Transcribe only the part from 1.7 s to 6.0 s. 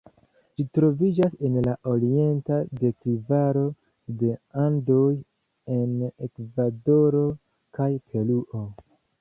orienta deklivaro de Andoj en